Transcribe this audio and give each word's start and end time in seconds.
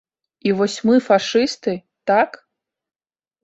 І 0.47 0.53
вось 0.61 0.77
мы 0.91 0.95
фашысты, 1.09 1.77
так?! 2.13 2.29